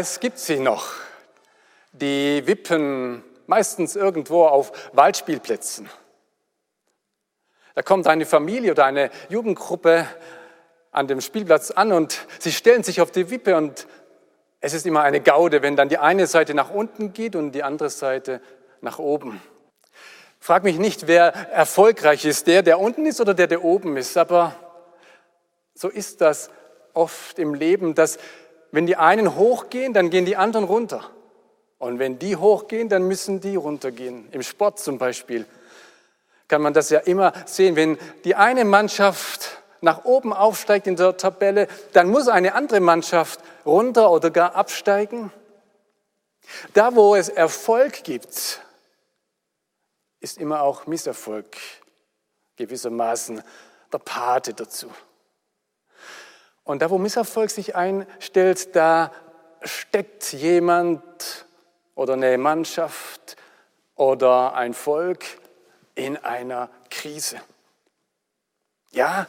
[0.00, 0.92] Es gibt sie noch.
[1.90, 5.90] Die wippen meistens irgendwo auf Waldspielplätzen.
[7.74, 10.06] Da kommt eine Familie oder eine Jugendgruppe
[10.92, 13.88] an dem Spielplatz an und sie stellen sich auf die Wippe und
[14.60, 17.64] es ist immer eine Gaude, wenn dann die eine Seite nach unten geht und die
[17.64, 18.40] andere Seite
[18.80, 19.42] nach oben.
[20.38, 24.16] Frag mich nicht, wer erfolgreich ist, der, der unten ist oder der, der oben ist,
[24.16, 24.54] aber
[25.74, 26.50] so ist das
[26.94, 28.18] oft im Leben, dass
[28.70, 31.10] wenn die einen hochgehen, dann gehen die anderen runter.
[31.78, 34.28] Und wenn die hochgehen, dann müssen die runtergehen.
[34.32, 35.46] Im Sport zum Beispiel
[36.48, 37.76] kann man das ja immer sehen.
[37.76, 43.40] Wenn die eine Mannschaft nach oben aufsteigt in der Tabelle, dann muss eine andere Mannschaft
[43.64, 45.30] runter oder gar absteigen.
[46.74, 48.60] Da, wo es Erfolg gibt,
[50.20, 51.56] ist immer auch Misserfolg
[52.56, 53.42] gewissermaßen
[53.92, 54.90] der Pate dazu.
[56.68, 59.10] Und da, wo Misserfolg sich einstellt, da
[59.62, 61.02] steckt jemand
[61.94, 63.38] oder eine Mannschaft
[63.96, 65.24] oder ein Volk
[65.94, 67.40] in einer Krise.
[68.90, 69.26] Ja,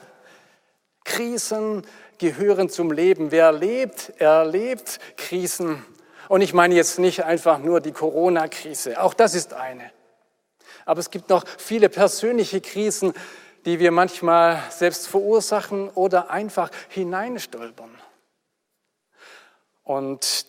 [1.05, 3.31] Krisen gehören zum Leben.
[3.31, 5.85] Wer lebt, erlebt Krisen.
[6.27, 9.91] Und ich meine jetzt nicht einfach nur die Corona-Krise, auch das ist eine.
[10.83, 13.13] Aber es gibt noch viele persönliche Krisen,
[13.65, 17.93] die wir manchmal selbst verursachen oder einfach hineinstolpern.
[19.83, 20.45] Und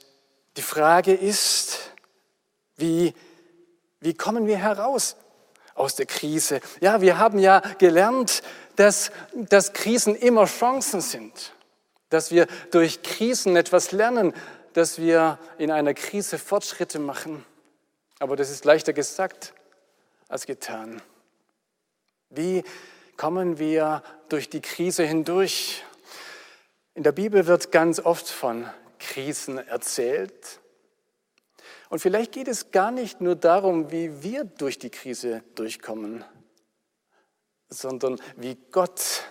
[0.56, 1.92] die Frage ist,
[2.76, 3.14] wie,
[4.00, 5.16] wie kommen wir heraus
[5.74, 6.60] aus der Krise?
[6.80, 8.42] Ja, wir haben ja gelernt,
[8.76, 11.54] dass, dass Krisen immer Chancen sind,
[12.08, 14.34] dass wir durch Krisen etwas lernen,
[14.72, 17.44] dass wir in einer Krise Fortschritte machen.
[18.18, 19.54] Aber das ist leichter gesagt
[20.28, 21.02] als getan.
[22.28, 22.62] Wie
[23.20, 25.84] kommen wir durch die Krise hindurch.
[26.94, 28.66] In der Bibel wird ganz oft von
[28.98, 30.58] Krisen erzählt.
[31.90, 36.24] Und vielleicht geht es gar nicht nur darum, wie wir durch die Krise durchkommen,
[37.68, 39.24] sondern wie Gott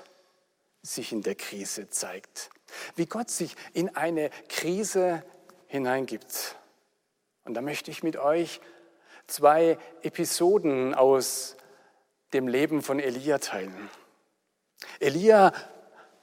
[0.83, 2.51] sich in der Krise zeigt,
[2.95, 5.23] wie Gott sich in eine Krise
[5.65, 6.57] hineingibt.
[7.43, 8.61] Und da möchte ich mit euch
[9.25, 11.55] zwei Episoden aus
[12.33, 13.89] dem Leben von Elia teilen.
[14.99, 15.51] Elia,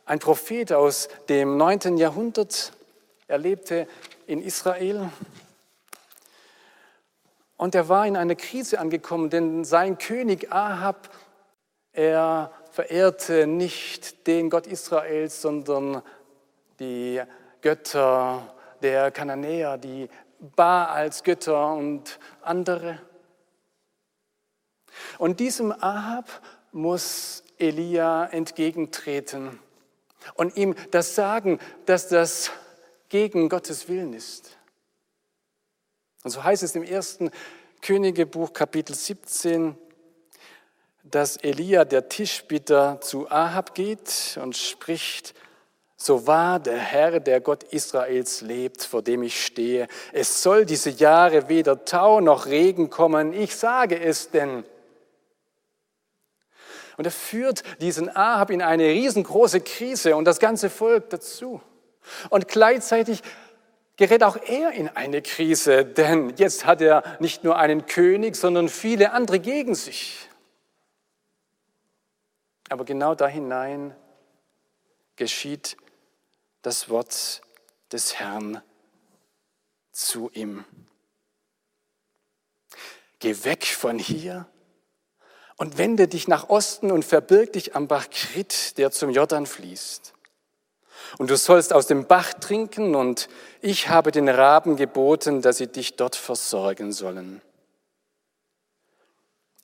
[0.05, 1.97] ein Prophet aus dem 9.
[1.97, 2.73] Jahrhundert,
[3.29, 3.89] er lebte
[4.27, 5.11] in Israel
[7.57, 11.11] und er war in eine Krise angekommen, denn sein König Ahab,
[11.93, 16.03] er verehrte nicht den Gott Israels, sondern
[16.79, 17.23] die
[17.63, 20.09] Götter der Kananäer, die
[20.39, 23.01] Baals Götter und andere.
[25.19, 26.29] Und diesem Ahab
[26.73, 29.59] muss Elia entgegentreten
[30.35, 32.51] und ihm das sagen, dass das
[33.09, 34.57] gegen Gottes Willen ist.
[36.25, 37.31] Und so heißt es im ersten
[37.83, 39.77] Königebuch Kapitel 17,
[41.05, 45.35] dass Elia, der Tischbitter, zu Ahab geht und spricht,
[45.97, 50.91] so wahr der Herr, der Gott Israels lebt, vor dem ich stehe, es soll diese
[50.91, 54.65] Jahre weder Tau noch Regen kommen, ich sage es denn.
[56.97, 61.61] Und er führt diesen Ahab in eine riesengroße Krise und das ganze Volk dazu.
[62.31, 63.23] Und gleichzeitig
[63.97, 68.69] gerät auch er in eine Krise, denn jetzt hat er nicht nur einen König, sondern
[68.69, 70.29] viele andere gegen sich.
[72.69, 73.95] Aber genau da hinein
[75.17, 75.77] geschieht
[76.63, 77.43] das Wort
[77.93, 78.61] des Herrn
[79.93, 80.65] zu ihm.
[83.19, 84.47] Geh weg von hier
[85.57, 90.13] und wende dich nach Osten und verbirg dich am Bach Krit, der zum Jordan fließt.
[91.19, 93.29] Und du sollst aus dem Bach trinken, und
[93.61, 97.41] ich habe den Raben geboten, dass sie dich dort versorgen sollen.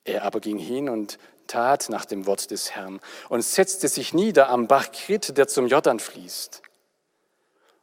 [0.05, 4.49] Er aber ging hin und tat nach dem Wort des Herrn und setzte sich nieder
[4.49, 6.63] am Bach Krit, der zum Jordan fließt.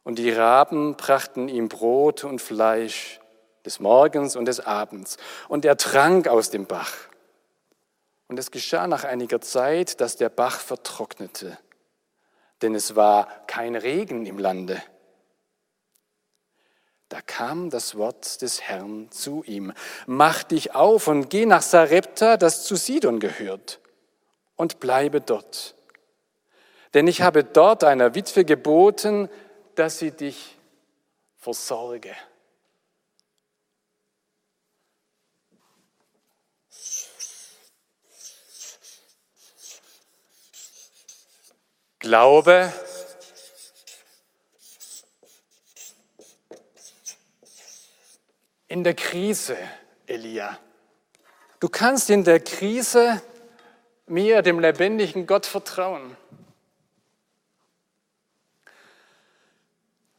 [0.02, 3.20] Und die Raben brachten ihm Brot und Fleisch
[3.64, 5.18] des Morgens und des Abends,
[5.48, 7.09] und er trank aus dem Bach.
[8.30, 11.58] Und es geschah nach einiger Zeit, dass der Bach vertrocknete,
[12.62, 14.80] denn es war kein Regen im Lande.
[17.08, 19.72] Da kam das Wort des Herrn zu ihm.
[20.06, 23.80] Mach dich auf und geh nach Sarepta, das zu Sidon gehört,
[24.54, 25.74] und bleibe dort.
[26.94, 29.28] Denn ich habe dort einer Witwe geboten,
[29.74, 30.56] dass sie dich
[31.34, 32.14] versorge.
[42.00, 42.72] Glaube
[48.68, 49.58] in der Krise,
[50.06, 50.58] Elia.
[51.60, 53.20] Du kannst in der Krise
[54.06, 56.16] mir, dem lebendigen Gott, vertrauen.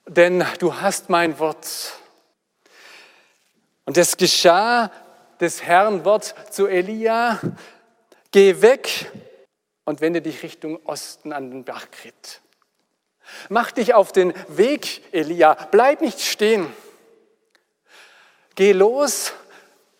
[0.06, 1.94] Denn du hast mein Wort.
[3.86, 4.92] Und es geschah
[5.40, 7.40] des Herrn Wort zu Elia,
[8.30, 9.12] geh weg
[9.86, 12.42] und wende dich Richtung Osten an den Bergkrit.
[13.50, 16.72] Mach dich auf den Weg, Elia, bleib nicht stehen.
[18.56, 19.34] Geh los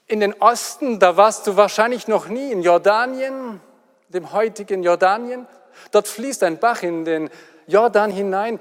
[0.08, 3.62] in den Osten, da warst du wahrscheinlich noch nie, in Jordanien,
[4.10, 5.48] dem heutigen Jordanien.
[5.92, 7.30] Dort fließt ein Bach in den
[7.68, 8.60] Jordan hinein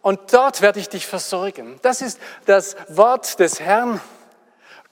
[0.00, 1.78] und dort werde ich dich versorgen.
[1.82, 4.00] Das ist das Wort des Herrn.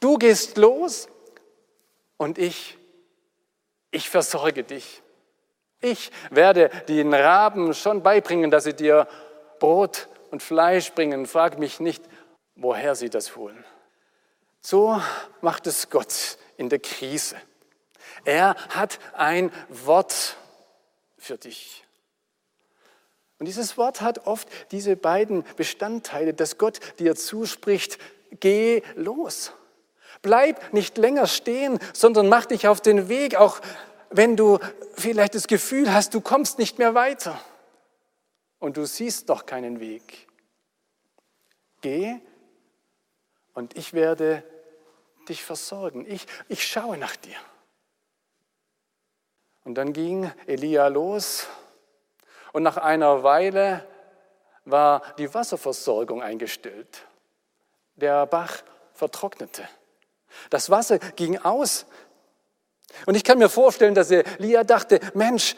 [0.00, 1.08] Du gehst los
[2.16, 2.76] und ich,
[3.90, 5.02] ich versorge dich.
[5.80, 9.08] Ich werde den Raben schon beibringen, dass sie dir
[9.58, 11.26] Brot und Fleisch bringen.
[11.26, 12.04] Frag mich nicht,
[12.54, 13.64] woher sie das holen.
[14.60, 15.00] So
[15.40, 17.36] macht es Gott in der Krise.
[18.24, 20.36] Er hat ein Wort
[21.16, 21.84] für dich.
[23.38, 27.98] Und dieses Wort hat oft diese beiden Bestandteile, dass Gott dir zuspricht,
[28.38, 29.52] geh los.
[30.20, 33.60] Bleib nicht länger stehen, sondern mach dich auf den Weg, auch
[34.10, 34.58] wenn du
[34.94, 37.40] vielleicht das Gefühl hast, du kommst nicht mehr weiter
[38.58, 40.28] und du siehst doch keinen Weg.
[41.80, 42.20] Geh
[43.54, 44.42] und ich werde
[45.28, 46.04] dich versorgen.
[46.08, 47.36] Ich, ich schaue nach dir.
[49.64, 51.46] Und dann ging Elia los
[52.52, 53.86] und nach einer Weile
[54.64, 57.06] war die Wasserversorgung eingestellt.
[57.96, 58.62] Der Bach
[58.94, 59.68] vertrocknete.
[60.48, 61.86] Das Wasser ging aus.
[63.06, 65.56] Und ich kann mir vorstellen, dass Elia dachte, Mensch,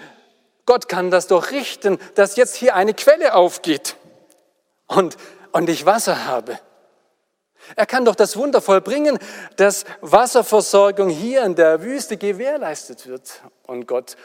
[0.66, 3.96] Gott kann das doch richten, dass jetzt hier eine Quelle aufgeht
[4.86, 5.16] und,
[5.52, 6.58] und ich Wasser habe.
[7.76, 9.18] Er kann doch das Wunder vollbringen,
[9.56, 13.42] dass Wasserversorgung hier in der Wüste gewährleistet wird.
[13.66, 14.16] Und Gott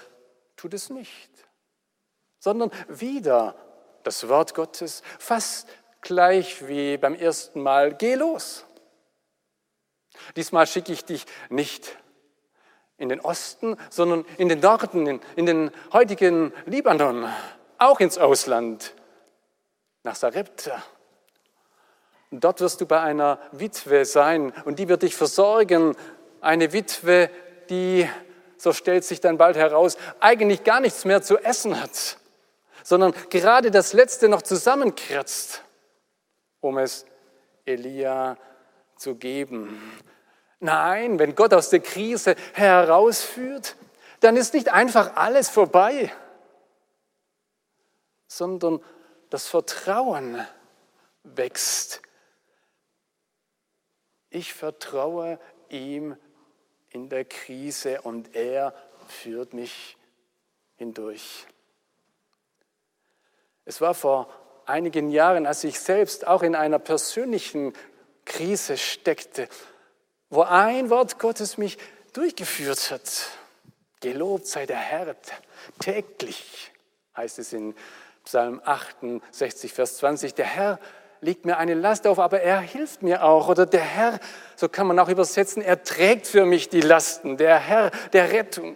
[0.56, 1.30] tut es nicht,
[2.40, 3.56] sondern wieder
[4.04, 5.68] das Wort Gottes, fast
[6.02, 8.66] gleich wie beim ersten Mal, geh los.
[10.36, 11.98] Diesmal schicke ich dich nicht
[12.98, 17.28] in den Osten, sondern in den Norden, in, den heutigen Libanon,
[17.78, 18.94] auch ins Ausland,
[20.04, 20.84] nach Sarepta.
[22.32, 25.96] Dort wirst du bei einer Witwe sein und die wird dich versorgen.
[26.42, 27.30] Eine Witwe,
[27.70, 28.10] die,
[28.58, 32.18] so stellt sich dann bald heraus, eigentlich gar nichts mehr zu essen hat,
[32.84, 35.64] sondern gerade das Letzte noch zusammenkratzt,
[36.60, 37.06] um es
[37.66, 38.38] Elia
[38.96, 39.80] zu geben.
[40.60, 43.76] Nein, wenn Gott aus der Krise herausführt,
[44.22, 46.12] dann ist nicht einfach alles vorbei,
[48.28, 48.82] sondern
[49.30, 50.46] das Vertrauen
[51.24, 52.02] wächst
[54.30, 56.16] ich vertraue ihm
[56.90, 58.74] in der Krise und er
[59.08, 59.98] führt mich
[60.76, 61.48] hindurch.
[63.66, 64.30] Es war vor
[64.66, 67.74] einigen Jahren, als ich selbst auch in einer persönlichen
[68.26, 69.48] Krise steckte,
[70.30, 71.78] wo ein Wort Gottes mich
[72.14, 73.30] durchgeführt hat.
[74.00, 75.16] Gelobt sei der Herr
[75.80, 76.72] täglich,
[77.16, 77.76] heißt es in
[78.26, 80.36] Psalm 68, Vers 20.
[80.36, 80.80] Der Herr
[81.22, 83.48] legt mir eine Last auf, aber er hilft mir auch.
[83.48, 84.20] Oder der Herr,
[84.56, 87.38] so kann man auch übersetzen, er trägt für mich die Lasten.
[87.38, 88.76] Der Herr der Rettung.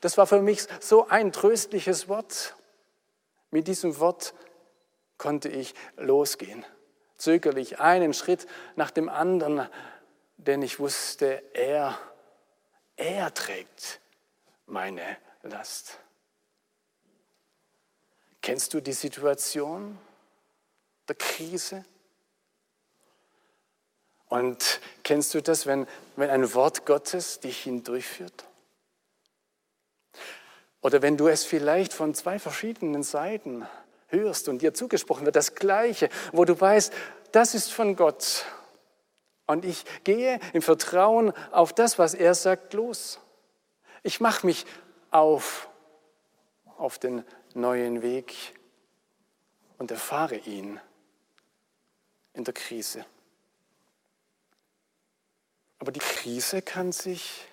[0.00, 2.54] Das war für mich so ein tröstliches Wort.
[3.50, 4.34] Mit diesem Wort
[5.18, 6.64] konnte ich losgehen.
[7.16, 9.68] Zögerlich einen Schritt nach dem anderen,
[10.46, 11.98] denn ich wusste, er,
[12.96, 14.00] er trägt
[14.66, 15.98] meine Last.
[18.40, 19.98] Kennst du die Situation?
[21.08, 21.84] der Krise?
[24.28, 28.44] Und kennst du das, wenn, wenn ein Wort Gottes dich hindurchführt?
[30.80, 33.66] Oder wenn du es vielleicht von zwei verschiedenen Seiten
[34.08, 36.92] hörst und dir zugesprochen wird, das Gleiche, wo du weißt,
[37.32, 38.46] das ist von Gott.
[39.46, 43.20] Und ich gehe im Vertrauen auf das, was er sagt, los.
[44.02, 44.66] Ich mache mich
[45.10, 45.68] auf,
[46.78, 48.54] auf den neuen Weg
[49.78, 50.80] und erfahre ihn.
[52.34, 53.04] in der Krise.
[55.78, 57.46] Aber die Krise kann sich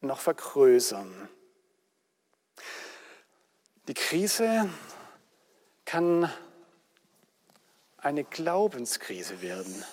[0.00, 1.28] noch vergrößern.
[3.86, 4.68] Die Krise
[5.84, 6.30] kann
[7.96, 9.84] eine Glaubenskrise werden.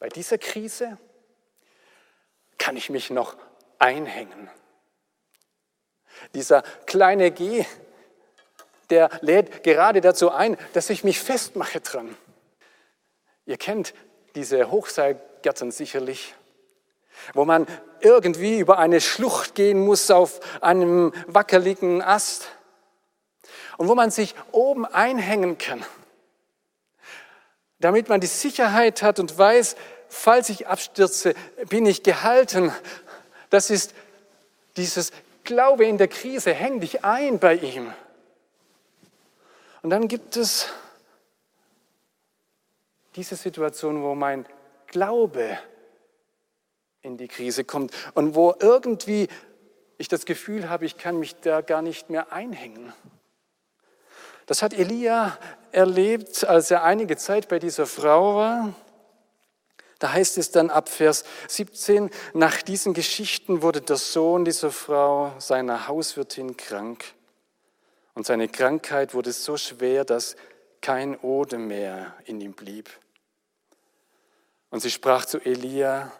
[0.00, 0.96] Bei dieser Krise
[2.56, 3.36] kann ich mich noch
[3.78, 4.50] einhängen.
[6.34, 7.66] Dieser kleine G,
[8.88, 12.16] der lädt gerade dazu ein, dass ich mich festmache dran.
[13.44, 13.94] Ihr kennt
[14.34, 16.34] diese Hochseilgärten sicherlich,
[17.34, 17.66] wo man
[18.00, 22.48] irgendwie über eine Schlucht gehen muss auf einem wackeligen Ast
[23.76, 25.84] und wo man sich oben einhängen kann,
[27.80, 29.76] damit man die Sicherheit hat und weiß,
[30.08, 31.34] falls ich abstürze,
[31.68, 32.72] bin ich gehalten.
[33.48, 33.94] Das ist
[34.76, 35.12] dieses
[35.44, 37.92] Glaube in der Krise, häng dich ein bei ihm.
[39.82, 40.68] Und dann gibt es
[43.16, 44.46] diese Situation, wo mein
[44.86, 45.58] Glaube
[47.02, 49.28] in die Krise kommt und wo irgendwie
[49.96, 52.92] ich das Gefühl habe, ich kann mich da gar nicht mehr einhängen.
[54.50, 55.38] Das hat Elia
[55.70, 58.74] erlebt, als er einige Zeit bei dieser Frau war.
[60.00, 65.32] Da heißt es dann ab Vers 17, nach diesen Geschichten wurde der Sohn dieser Frau,
[65.38, 67.04] seiner Hauswirtin, krank.
[68.14, 70.34] Und seine Krankheit wurde so schwer, dass
[70.80, 72.90] kein Odem mehr in ihm blieb.
[74.70, 76.10] Und sie sprach zu Elia,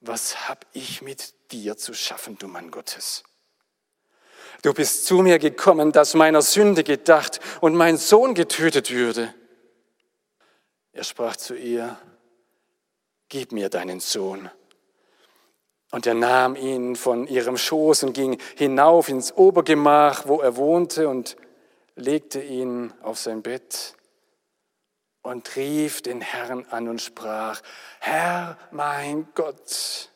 [0.00, 3.22] was hab ich mit dir zu schaffen, du Mann Gottes?
[4.62, 9.32] Du bist zu mir gekommen, dass meiner Sünde gedacht und mein Sohn getötet würde.
[10.92, 11.98] Er sprach zu ihr,
[13.28, 14.50] gib mir deinen Sohn.
[15.90, 21.08] Und er nahm ihn von ihrem Schoß und ging hinauf ins Obergemach, wo er wohnte,
[21.08, 21.36] und
[21.94, 23.94] legte ihn auf sein Bett
[25.22, 27.60] und rief den Herrn an und sprach,
[28.00, 30.10] Herr mein Gott,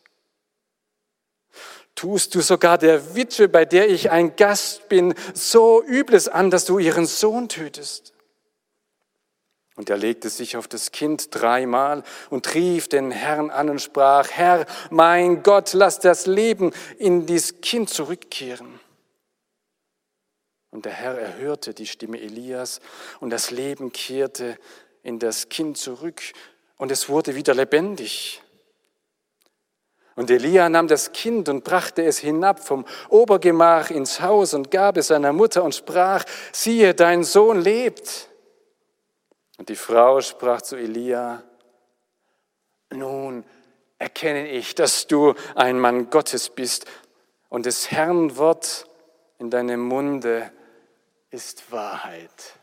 [2.00, 6.64] tust du sogar der Witwe, bei der ich ein Gast bin, so Übles an, dass
[6.64, 8.14] du ihren Sohn tötest?
[9.76, 14.30] Und er legte sich auf das Kind dreimal und rief den Herrn an und sprach,
[14.30, 18.80] Herr, mein Gott, lass das Leben in dies Kind zurückkehren.
[20.71, 22.80] Und der Herr erhörte die Stimme Elias
[23.21, 24.57] und das Leben kehrte
[25.02, 26.23] in das Kind zurück
[26.78, 28.42] und es wurde wieder lebendig.
[30.16, 34.96] Und Elia nahm das Kind und brachte es hinab vom Obergemach ins Haus und gab
[34.96, 38.28] es seiner Mutter und sprach, siehe, dein Sohn lebt.
[39.58, 41.42] Und die Frau sprach zu Elia,
[42.90, 43.44] nun
[43.98, 46.86] erkenne ich, dass du ein Mann Gottes bist
[47.48, 48.86] und des Herrn Wort
[49.38, 50.50] in deinem Munde
[51.30, 52.58] ist Wahrheit.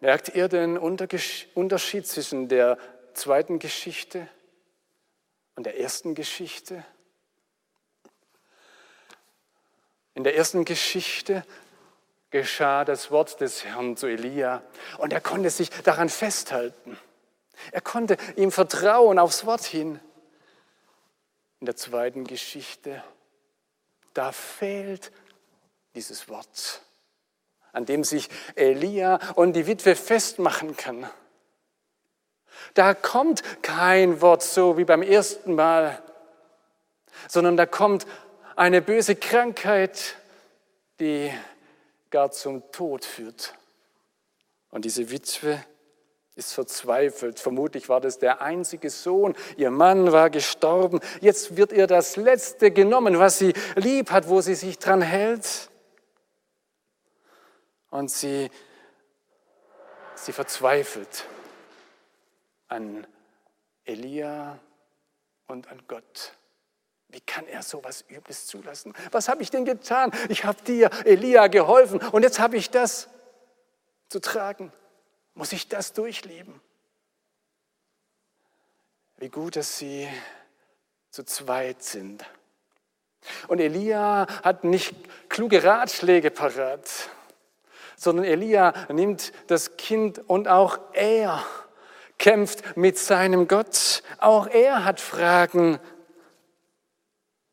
[0.00, 2.78] Merkt ihr den Unterschied zwischen der
[3.14, 4.28] zweiten Geschichte
[5.56, 6.84] und der ersten Geschichte?
[10.14, 11.44] In der ersten Geschichte
[12.30, 14.62] geschah das Wort des Herrn zu Elia
[14.98, 16.98] und er konnte sich daran festhalten.
[17.72, 20.00] Er konnte ihm vertrauen aufs Wort hin.
[21.60, 23.02] In der zweiten Geschichte,
[24.14, 25.10] da fehlt
[25.94, 26.82] dieses Wort
[27.76, 31.08] an dem sich Elia und die Witwe festmachen kann.
[32.74, 36.02] Da kommt kein Wort so wie beim ersten Mal,
[37.28, 38.06] sondern da kommt
[38.54, 40.16] eine böse Krankheit,
[41.00, 41.32] die
[42.10, 43.54] gar zum Tod führt.
[44.70, 45.62] Und diese Witwe
[46.34, 47.40] ist verzweifelt.
[47.40, 49.34] Vermutlich war das der einzige Sohn.
[49.56, 51.00] Ihr Mann war gestorben.
[51.20, 55.70] Jetzt wird ihr das Letzte genommen, was sie lieb hat, wo sie sich dran hält
[57.90, 58.50] und sie,
[60.14, 61.24] sie verzweifelt
[62.68, 63.06] an
[63.84, 64.58] Elia
[65.46, 66.32] und an Gott.
[67.08, 68.92] Wie kann er so was Übles zulassen?
[69.12, 70.12] Was habe ich denn getan?
[70.28, 73.08] Ich habe dir, Elia, geholfen und jetzt habe ich das
[74.08, 74.72] zu tragen.
[75.34, 76.60] Muss ich das durchleben?
[79.18, 80.08] Wie gut, dass sie
[81.10, 82.24] zu zweit sind.
[83.48, 84.94] Und Elia hat nicht
[85.28, 87.10] kluge Ratschläge parat
[87.96, 91.44] sondern Elia nimmt das Kind und auch er
[92.18, 94.02] kämpft mit seinem Gott.
[94.18, 95.78] Auch er hat Fragen.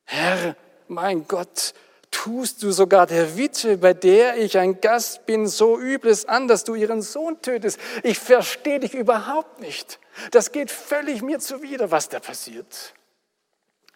[0.05, 0.55] Herr,
[0.87, 1.73] mein Gott,
[2.11, 6.63] tust du sogar der Witwe, bei der ich ein Gast bin, so Übles an, dass
[6.63, 7.79] du ihren Sohn tötest?
[8.03, 9.99] Ich verstehe dich überhaupt nicht.
[10.31, 12.93] Das geht völlig mir zuwider, was da passiert.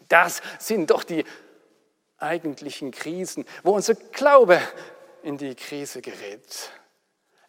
[0.09, 1.25] Das sind doch die
[2.17, 4.59] eigentlichen Krisen, wo unser Glaube
[5.24, 6.71] in die Krise gerät.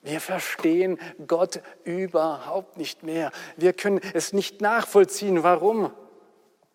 [0.09, 3.31] Wir verstehen Gott überhaupt nicht mehr.
[3.59, 5.93] Wir können es nicht nachvollziehen, warum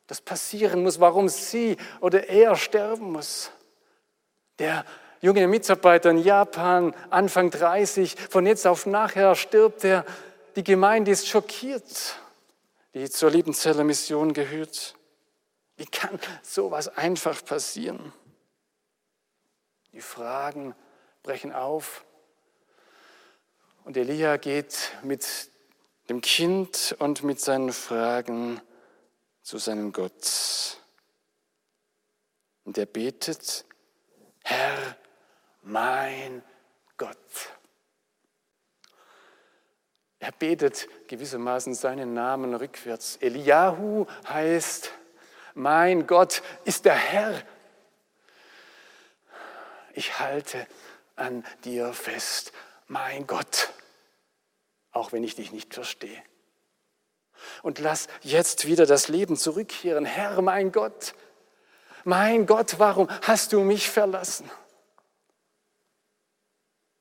[0.05, 3.49] das passieren muss, warum sie oder er sterben muss.
[4.59, 4.85] Der
[5.19, 10.05] junge Mitarbeiter in Japan, Anfang 30, von jetzt auf nachher stirbt er.
[10.55, 12.19] Die Gemeinde ist schockiert,
[12.93, 14.93] die zur Liebenzeller Mission gehört.
[15.75, 18.13] Wie kann sowas einfach passieren?
[19.91, 20.75] Die Fragen
[21.23, 22.05] brechen auf
[23.85, 25.25] und Elia geht mit
[26.09, 28.61] dem Kind und mit seinen Fragen
[29.41, 30.77] zu seinem Gott.
[32.63, 33.65] Und er betet,
[34.43, 34.97] Herr,
[35.61, 36.43] mein
[36.97, 37.17] Gott.
[40.19, 43.17] Er betet gewissermaßen seinen Namen rückwärts.
[43.17, 44.91] Eliahu heißt,
[45.53, 47.43] mein Gott ist der Herr.
[49.93, 50.65] Ich halte
[51.15, 52.53] an dir fest,
[52.87, 53.73] mein Gott,
[54.91, 56.21] auch wenn ich dich nicht verstehe.
[57.61, 60.05] Und lass jetzt wieder das Leben zurückkehren.
[60.05, 61.13] Herr, mein Gott,
[62.03, 64.49] mein Gott, warum hast du mich verlassen?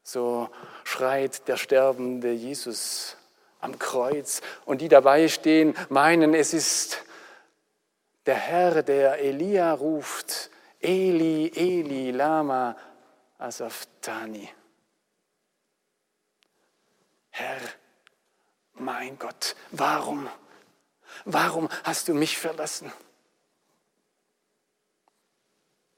[0.02, 0.48] So
[0.84, 3.16] schreit der sterbende Jesus
[3.60, 7.02] am Kreuz und die dabei stehen, meinen, es ist
[8.26, 12.76] der Herr, der Elia ruft, Eli, Eli, Lama
[13.38, 14.48] Asaftani.
[17.42, 17.58] Herr,
[18.74, 20.28] mein Gott, warum?
[21.24, 22.92] Warum hast du mich verlassen?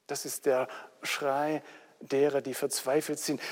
[0.06, 0.68] Das ist der
[1.02, 1.62] Schrei
[2.00, 3.42] derer, die verzweifelt sind,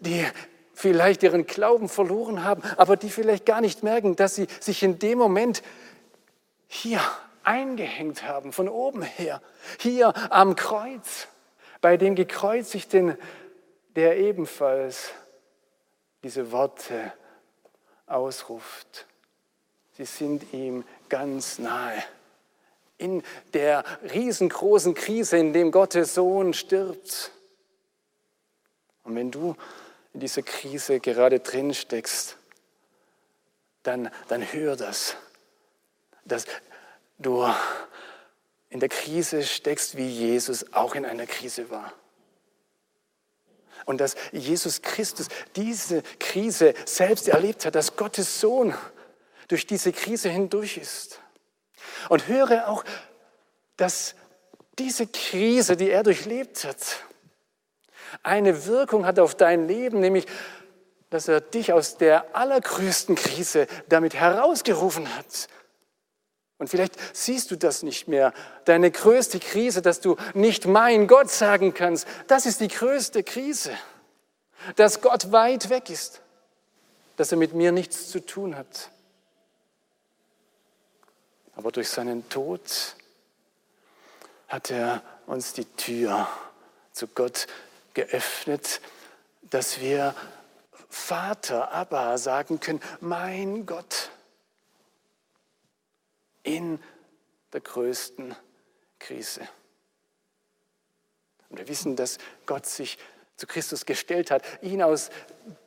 [0.00, 0.26] die
[0.72, 4.98] vielleicht ihren Glauben verloren haben, aber die vielleicht gar nicht merken, dass sie sich in
[4.98, 5.62] dem Moment
[6.66, 7.00] hier
[7.44, 9.40] eingehängt haben, von oben her,
[9.78, 11.28] hier am Kreuz,
[11.80, 13.16] bei dem Gekreuzigten,
[13.94, 15.12] der ebenfalls
[16.24, 17.12] diese Worte
[18.06, 19.06] ausruft.
[19.96, 22.02] Sie sind ihm ganz nahe.
[22.96, 27.30] In der riesengroßen Krise, in dem Gottes Sohn stirbt.
[29.04, 29.54] Und wenn du
[30.14, 32.38] in dieser Krise gerade drin steckst,
[33.82, 35.16] dann, dann hör das,
[36.24, 36.46] dass
[37.18, 37.46] du
[38.70, 41.92] in der Krise steckst, wie Jesus auch in einer Krise war.
[43.84, 48.74] Und dass Jesus Christus diese Krise selbst erlebt hat, dass Gottes Sohn
[49.48, 51.20] durch diese Krise hindurch ist.
[52.08, 52.84] Und höre auch,
[53.76, 54.14] dass
[54.78, 57.04] diese Krise, die er durchlebt hat,
[58.22, 60.26] eine Wirkung hat auf dein Leben, nämlich
[61.10, 65.48] dass er dich aus der allergrößten Krise damit herausgerufen hat.
[66.58, 68.32] Und vielleicht siehst du das nicht mehr.
[68.64, 73.72] Deine größte Krise, dass du nicht mein Gott sagen kannst, das ist die größte Krise.
[74.76, 76.22] Dass Gott weit weg ist,
[77.16, 78.90] dass er mit mir nichts zu tun hat.
[81.56, 82.60] Aber durch seinen Tod
[84.48, 86.28] hat er uns die Tür
[86.92, 87.46] zu Gott
[87.94, 88.80] geöffnet,
[89.42, 90.14] dass wir
[90.88, 94.10] Vater, Abba sagen können, mein Gott,
[96.44, 96.78] in
[97.52, 98.36] der größten
[99.00, 99.40] Krise.
[101.48, 102.98] Und wir wissen, dass Gott sich
[103.36, 105.10] zu Christus gestellt hat, ihn aus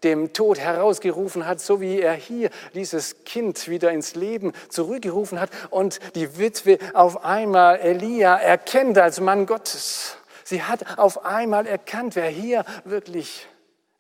[0.03, 5.49] dem Tod herausgerufen hat, so wie er hier dieses Kind wieder ins Leben zurückgerufen hat
[5.69, 10.15] und die Witwe auf einmal Elia erkennt als Mann Gottes.
[10.45, 13.47] Sie hat auf einmal erkannt, wer hier wirklich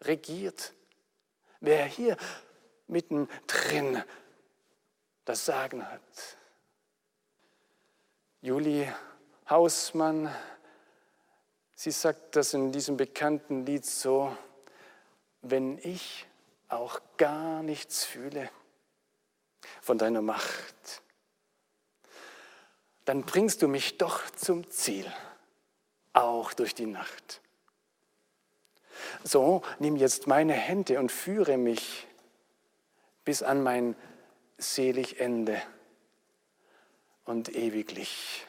[0.01, 0.73] regiert,
[1.59, 2.15] wer hier
[2.87, 4.01] mittendrin
[5.25, 6.36] das Sagen hat.
[8.47, 8.87] Julie
[9.49, 10.33] Hausmann,
[11.75, 14.33] sie sagt das in diesem bekannten Lied so,
[15.41, 16.25] wenn ich
[16.69, 18.49] auch gar nichts fühle
[19.81, 21.01] von deiner Macht,
[23.03, 25.11] dann bringst du mich doch zum Ziel
[26.13, 27.41] auch durch die Nacht.
[29.25, 32.07] So, nimm jetzt meine Hände und führe mich
[33.25, 33.97] bis an mein
[34.57, 35.61] selig Ende
[37.27, 38.45] und ewiglich.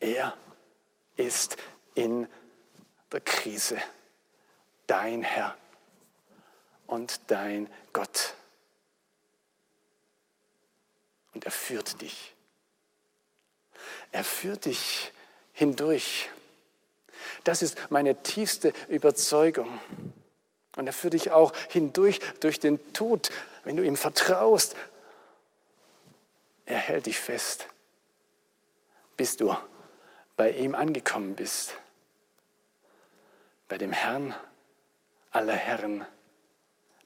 [0.00, 0.36] Er
[1.16, 1.56] ist
[1.94, 2.28] in
[3.12, 3.78] der Krise
[4.86, 5.56] dein Herr
[6.86, 8.34] und dein Gott.
[11.34, 12.34] Und er führt dich.
[14.10, 15.12] Er führt dich
[15.52, 16.30] hindurch.
[17.44, 19.80] Das ist meine tiefste Überzeugung.
[20.76, 23.30] Und er führt dich auch hindurch durch den Tod,
[23.64, 24.74] wenn du ihm vertraust.
[26.64, 27.68] Er hält dich fest,
[29.16, 29.54] bis du
[30.36, 31.74] bei ihm angekommen bist.
[33.68, 34.34] Bei dem Herrn
[35.30, 36.04] aller Herren,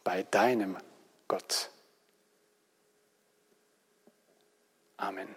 [0.04, 0.76] bei deinem
[1.28, 1.70] Gott.
[4.96, 5.34] Amen.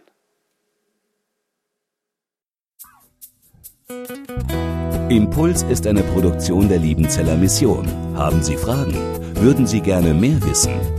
[5.09, 7.87] Impuls ist eine Produktion der Liebenzeller Mission.
[8.15, 8.93] Haben Sie Fragen?
[9.35, 10.98] Würden Sie gerne mehr wissen?